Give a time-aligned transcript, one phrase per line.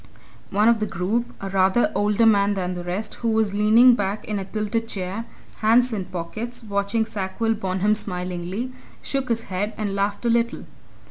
[0.49, 4.25] One of the group, a rather older man than the rest, who was leaning back
[4.25, 5.25] in a tilted chair,
[5.57, 8.71] hands in pockets, watching Sackville Bonham smilingly,
[9.03, 10.63] shook his head and laughed a little.